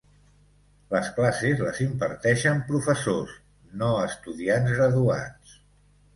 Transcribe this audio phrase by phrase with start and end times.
[0.93, 3.37] Les classes les imparteixen professors,
[3.83, 5.55] no estudiants graduats.